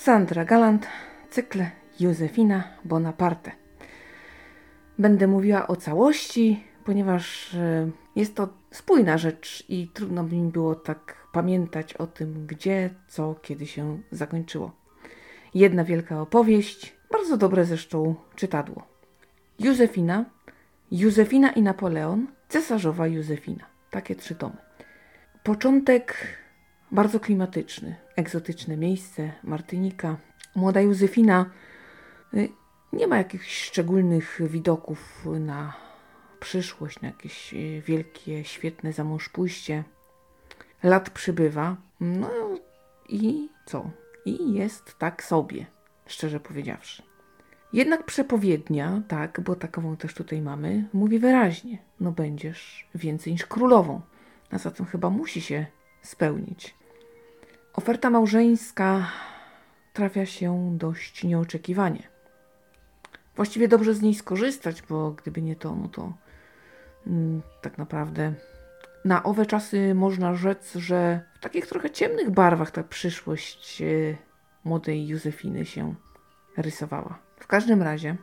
[0.00, 0.86] Sandra Galant,
[1.30, 1.64] cykl
[2.00, 3.52] Józefina Bonaparte.
[4.98, 11.16] Będę mówiła o całości, ponieważ e, jest to spójna rzecz i trudno mi było tak
[11.32, 14.72] pamiętać o tym, gdzie, co, kiedy się zakończyło.
[15.54, 18.82] Jedna wielka opowieść, bardzo dobre zresztą czytadło.
[19.58, 20.24] Józefina,
[20.90, 23.64] Józefina i Napoleon, cesarzowa Józefina.
[23.90, 24.56] Takie trzy tomy.
[25.42, 26.16] Początek
[26.92, 30.16] bardzo klimatyczny, egzotyczne miejsce, Martynika.
[30.54, 31.50] Młoda Józefina
[32.34, 32.48] y,
[32.92, 35.72] nie ma jakichś szczególnych widoków na
[36.40, 39.84] przyszłość, na jakieś y, wielkie, świetne zamążpójście.
[40.82, 42.30] Lat przybywa, no
[43.08, 43.90] i co?
[44.24, 45.66] I jest tak sobie,
[46.06, 47.02] szczerze powiedziawszy.
[47.72, 54.00] Jednak przepowiednia, tak, bo takową też tutaj mamy, mówi wyraźnie: no będziesz więcej niż królową.
[54.50, 55.66] A zatem chyba musi się
[56.02, 56.79] spełnić.
[57.72, 59.06] Oferta małżeńska
[59.92, 62.08] trafia się dość nieoczekiwanie.
[63.36, 66.12] Właściwie dobrze z niej skorzystać, bo gdyby nie to, no to
[67.06, 68.32] mm, tak naprawdę
[69.04, 73.86] na owe czasy można rzec, że w takich trochę ciemnych barwach ta przyszłość e,
[74.64, 75.94] młodej Józefiny się
[76.56, 77.18] rysowała.
[77.36, 78.16] W każdym razie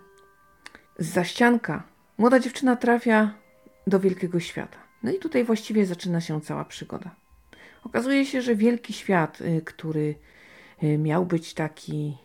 [1.00, 1.84] z zaścianka
[2.18, 3.34] młoda dziewczyna trafia
[3.88, 4.78] do wielkiego świata.
[5.04, 7.16] No i tutaj właściwie zaczyna się cała przygoda.
[7.88, 10.16] Okazuje się, że wielki świat, y, który
[10.84, 12.18] y, miał być taki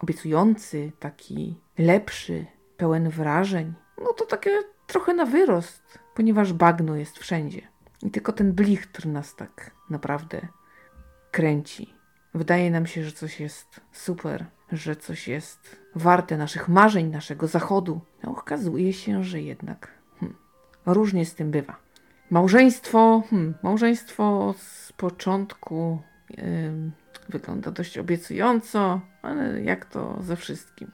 [0.00, 4.50] obiecujący, taki lepszy, pełen wrażeń, no to takie
[4.86, 7.62] trochę na wyrost, ponieważ bagno jest wszędzie.
[8.02, 10.48] I tylko ten blichtr nas tak naprawdę
[11.30, 11.94] kręci.
[12.34, 18.00] Wydaje nam się, że coś jest super, że coś jest warte naszych marzeń, naszego zachodu.
[18.22, 19.88] A okazuje się, że jednak
[20.20, 20.38] hmm,
[20.86, 21.76] różnie z tym bywa.
[22.30, 26.90] Małżeństwo, hmm, małżeństwo z początku yy,
[27.28, 30.90] wygląda dość obiecująco, ale jak to ze wszystkim.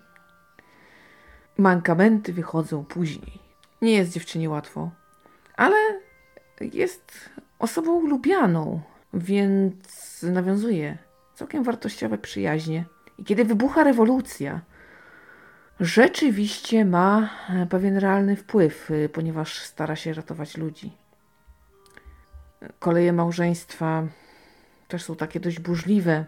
[1.59, 3.39] Mankamenty wychodzą później.
[3.83, 4.91] Nie jest dziewczynie łatwo,
[5.57, 5.77] ale
[6.61, 8.81] jest osobą lubianą,
[9.15, 10.99] więc nawiązuje
[11.35, 12.85] całkiem wartościowe przyjaźnie.
[13.19, 14.61] I kiedy wybucha rewolucja,
[15.81, 17.31] rzeczywiście ma
[17.71, 21.00] pewien realny wpływ, y, ponieważ stara się ratować ludzi.
[22.79, 24.03] Koleje małżeństwa
[24.89, 26.25] też są takie dość burzliwe.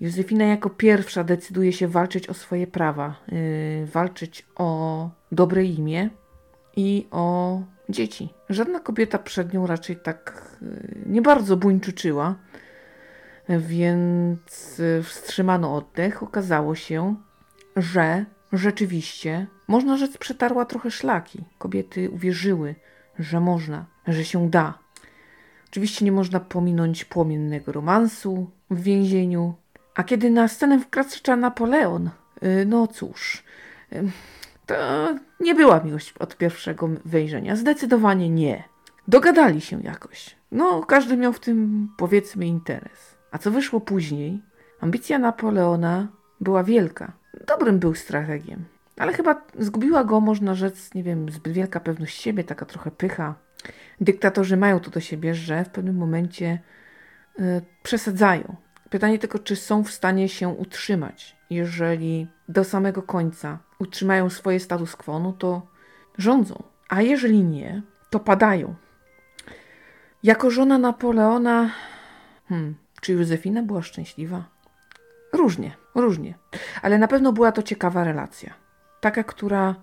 [0.00, 6.10] Józefina jako pierwsza decyduje się walczyć o swoje prawa, yy, walczyć o dobre imię
[6.76, 8.28] i o dzieci.
[8.50, 12.34] Żadna kobieta przed nią raczej tak yy, nie bardzo buńczyczyła,
[13.48, 16.22] więc wstrzymano oddech.
[16.22, 17.14] Okazało się,
[17.76, 21.44] że rzeczywiście, można rzec, przetarła trochę szlaki.
[21.58, 22.74] Kobiety uwierzyły,
[23.18, 24.78] że można, że się da.
[25.70, 29.54] Oczywiście nie można pominąć płomiennego romansu w więzieniu.
[29.94, 32.10] A kiedy na scenę wkracza Napoleon,
[32.42, 33.44] y, no cóż,
[33.92, 34.10] y,
[34.66, 34.74] to
[35.40, 37.56] nie była miłość od pierwszego wejrzenia.
[37.56, 38.64] Zdecydowanie nie.
[39.08, 40.36] Dogadali się jakoś.
[40.52, 43.16] No, każdy miał w tym, powiedzmy, interes.
[43.30, 44.42] A co wyszło później?
[44.80, 46.08] Ambicja Napoleona
[46.40, 47.12] była wielka.
[47.46, 48.64] Dobrym był strategiem.
[48.96, 53.34] Ale chyba zgubiła go, można rzec, nie wiem, zbyt wielka pewność siebie, taka trochę pycha.
[54.00, 56.58] Dyktatorzy mają to do siebie, że w pewnym momencie
[57.40, 57.42] y,
[57.82, 58.56] przesadzają.
[58.90, 61.36] Pytanie tylko, czy są w stanie się utrzymać.
[61.50, 65.66] Jeżeli do samego końca utrzymają swoje status quo, no to
[66.18, 66.62] rządzą.
[66.88, 68.74] A jeżeli nie, to padają.
[70.22, 71.70] Jako żona Napoleona,
[72.48, 74.44] hmm, czy Józefina była szczęśliwa?
[75.32, 76.34] Różnie, różnie.
[76.82, 78.54] Ale na pewno była to ciekawa relacja.
[79.00, 79.74] Taka, która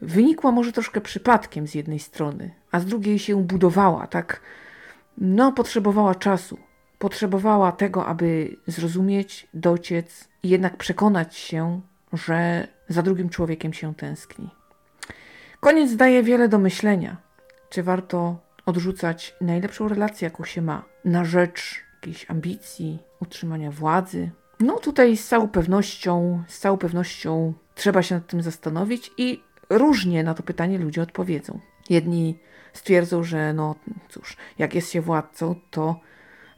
[0.00, 4.40] wynikła może troszkę przypadkiem z jednej strony, a z drugiej się budowała, tak,
[5.18, 6.58] no, potrzebowała czasu.
[6.98, 11.80] Potrzebowała tego, aby zrozumieć, dociec i jednak przekonać się,
[12.12, 14.50] że za drugim człowiekiem się tęskni.
[15.60, 17.16] Koniec daje wiele do myślenia.
[17.70, 24.30] Czy warto odrzucać najlepszą relację, jaką się ma, na rzecz jakiejś ambicji, utrzymania władzy?
[24.60, 30.24] No tutaj z całą pewnością, z całą pewnością trzeba się nad tym zastanowić i różnie
[30.24, 31.60] na to pytanie ludzie odpowiedzą.
[31.90, 32.38] Jedni
[32.72, 33.74] stwierdzą, że no
[34.08, 36.00] cóż, jak jest się władcą, to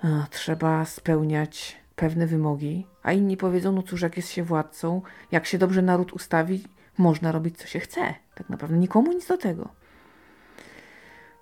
[0.03, 5.03] a, trzeba spełniać pewne wymogi, a inni powiedzą, no cóż, jak jest się władcą,
[5.33, 6.65] jak się dobrze naród ustawi,
[6.99, 8.15] można robić co się chce.
[8.35, 9.69] Tak naprawdę nikomu nic do tego.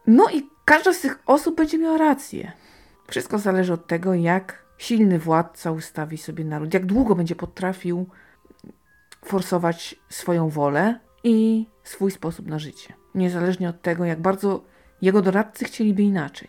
[0.07, 2.53] No i każda z tych osób będzie miała rację.
[3.09, 8.07] Wszystko zależy od tego, jak silny władca ustawi sobie naród, jak długo będzie potrafił
[9.25, 12.95] forsować swoją wolę i swój sposób na życie.
[13.17, 14.65] Niezależnie od tego, jak bardzo
[15.03, 16.49] jego doradcy chcieliby inaczej.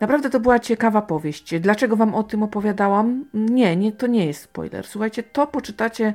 [0.00, 1.60] Naprawdę to była ciekawa powieść.
[1.60, 3.24] Dlaczego wam o tym opowiadałam?
[3.34, 4.86] Nie, nie, to nie jest spoiler.
[4.86, 6.14] Słuchajcie, to poczytacie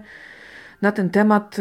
[0.81, 1.55] na ten temat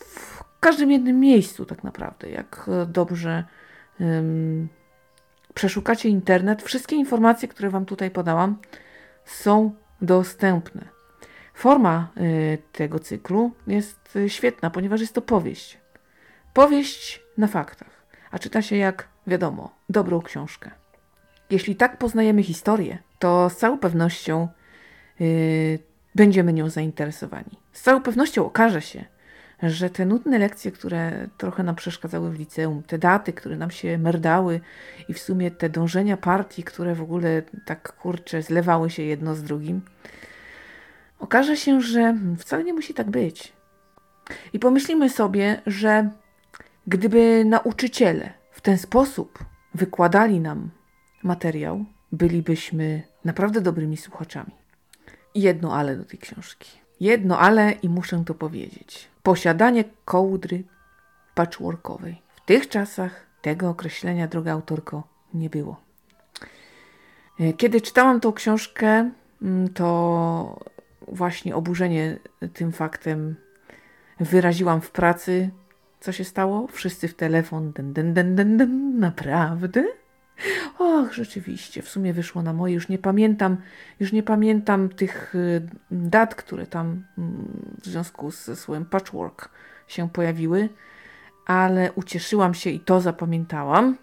[0.00, 2.30] w każdym jednym miejscu, tak naprawdę.
[2.30, 3.44] Jak dobrze
[4.00, 4.68] um,
[5.54, 8.58] przeszukacie internet, wszystkie informacje, które wam tutaj podałam,
[9.24, 10.88] są dostępne.
[11.54, 15.78] Forma y, tego cyklu jest y, świetna, ponieważ jest to powieść.
[16.58, 20.70] Powieść na faktach, a czyta się jak wiadomo, dobrą książkę.
[21.50, 24.48] Jeśli tak poznajemy historię, to z całą pewnością
[25.20, 25.78] yy,
[26.14, 27.58] będziemy nią zainteresowani.
[27.72, 29.04] Z całą pewnością okaże się,
[29.62, 33.98] że te nudne lekcje, które trochę nam przeszkadzały w liceum, te daty, które nam się
[33.98, 34.60] merdały
[35.08, 39.42] i w sumie te dążenia partii, które w ogóle tak kurcze zlewały się jedno z
[39.42, 39.80] drugim,
[41.18, 43.52] okaże się, że wcale nie musi tak być.
[44.52, 46.10] I pomyślimy sobie, że
[46.88, 49.44] gdyby nauczyciele w ten sposób
[49.74, 50.70] wykładali nam
[51.22, 54.52] materiał, bylibyśmy naprawdę dobrymi słuchaczami.
[55.34, 56.78] Jedno ale do tej książki.
[57.00, 59.08] Jedno ale i muszę to powiedzieć.
[59.22, 60.64] Posiadanie kołdry
[61.34, 62.22] patchworkowej.
[62.36, 65.80] W tych czasach tego określenia, droga autorko, nie było.
[67.40, 69.10] E, kiedy czytałam tą książkę,
[69.42, 70.60] mm, to
[71.08, 72.18] właśnie oburzenie
[72.54, 73.36] tym faktem
[74.20, 75.50] wyraziłam w pracy.
[76.00, 76.66] Co się stało?
[76.66, 77.72] Wszyscy w telefon.
[77.72, 78.98] Den, den, den, den, den.
[78.98, 79.84] Naprawdę?
[80.78, 83.56] Och, rzeczywiście, w sumie wyszło na moje, już nie pamiętam,
[84.00, 89.48] już nie pamiętam tych y, dat, które tam mm, w związku ze słowem patchwork
[89.88, 90.68] się pojawiły,
[91.46, 93.96] ale ucieszyłam się i to zapamiętałam.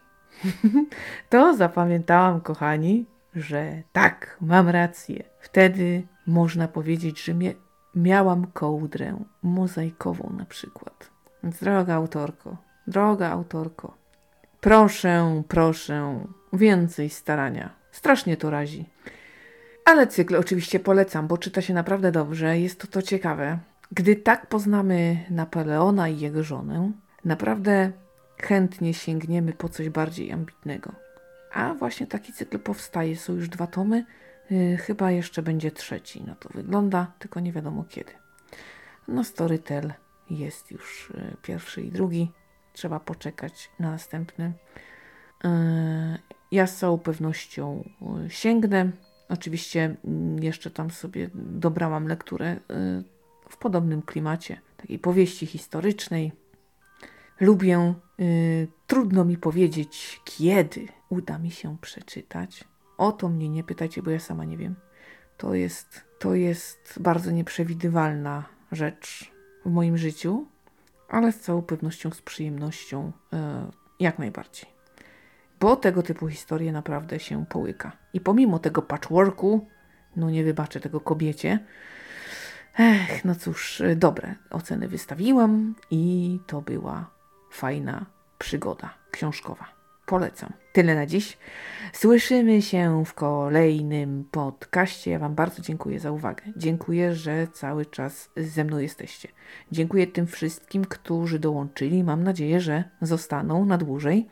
[1.30, 3.06] to zapamiętałam, kochani,
[3.36, 5.24] że tak, mam rację.
[5.39, 7.51] Wtedy można powiedzieć, że mia
[7.95, 11.14] miałam kołdrę mozaikową na przykład.
[11.45, 12.57] Więc droga autorko,
[12.88, 13.97] droga autorko,
[14.62, 17.69] Proszę, proszę, więcej starania.
[17.92, 18.86] Strasznie to razi.
[19.86, 23.59] Ale cykl oczywiście polecam, bo czyta się naprawdę dobrze, jest to to ciekawe.
[23.92, 26.92] Gdy tak poznamy Napoleona i jego żonę,
[27.25, 27.92] naprawdę
[28.42, 30.92] chętnie sięgniemy po coś bardziej ambitnego.
[31.53, 34.06] A właśnie taki cykl powstaje, są już dwa tomy,
[34.50, 36.24] yy, chyba jeszcze będzie trzeci.
[36.27, 38.12] No to wygląda, tylko nie wiadomo kiedy.
[39.07, 39.94] No Storytel
[40.30, 42.31] jest już yy, pierwszy i drugi
[42.75, 44.54] trzeba poczekać na następny.
[45.44, 46.19] E,
[46.51, 48.92] ja z całą pewnością e, sięgnę.
[49.30, 52.60] Oczywiście mm, jeszcze tam sobie dobrałam lekturę e,
[53.50, 56.31] w podobnym klimacie, takiej powieści historycznej.
[57.39, 57.94] Lubię,
[58.88, 62.63] trudno mi powiedzieć, kiedy uda mi się przeczytać.
[62.98, 64.75] O to mnie nie pytajcie, bo ja sama nie wiem.
[65.38, 69.34] To jest, to jest bardzo nieprzewidywalna rzecz
[69.65, 70.45] w moim życiu
[71.09, 74.69] ale z całą pewnością z przyjemnością e, jak najbardziej.
[75.59, 77.91] Bo tego typu historie naprawdę się połyka.
[78.13, 79.67] I pomimo tego patchworku,
[80.15, 81.59] no nie wybaczę tego kobiecie,
[82.79, 87.09] Ech, no cóż, e, dobre oceny wystawiłam i to była
[87.51, 88.06] fajna
[88.39, 89.75] przygoda książkowa.
[90.06, 90.54] Polecam.
[90.74, 91.38] Tyle na dziś.
[91.94, 95.12] Słyszymy się w kolejnym podcaście.
[95.12, 96.44] Ja Wam bardzo dziękuję za uwagę.
[96.57, 99.30] Dziękuję, że cały czas ze mną jesteście.
[99.72, 102.04] Dziękuję tym wszystkim, którzy dołączyli.
[102.04, 104.28] Mam nadzieję, że zostaną na dłużej.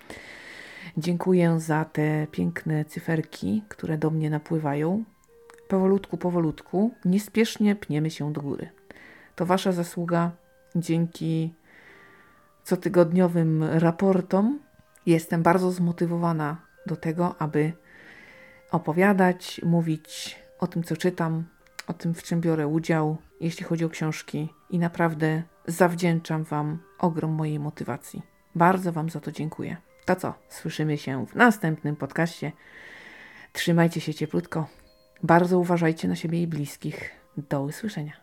[0.97, 5.03] Dziękuję za te piękne cyferki, które do mnie napływają.
[5.67, 8.69] Powolutku, powolutku, niespiesznie pniemy się do góry.
[9.35, 10.31] To Wasza zasługa.
[10.75, 11.53] Dzięki
[12.63, 14.59] cotygodniowym raportom
[15.05, 17.73] Jestem bardzo zmotywowana do tego, aby
[18.71, 21.43] opowiadać, mówić o tym, co czytam,
[21.87, 27.31] o tym, w czym biorę udział, jeśli chodzi o książki, i naprawdę zawdzięczam Wam ogrom
[27.31, 28.21] mojej motywacji.
[28.55, 29.77] Bardzo Wam za to dziękuję.
[30.05, 30.33] To co?
[30.49, 32.51] Słyszymy się w następnym podcaście.
[33.53, 34.67] Trzymajcie się cieplutko.
[35.23, 37.11] Bardzo uważajcie na siebie i bliskich.
[37.37, 38.22] Do usłyszenia.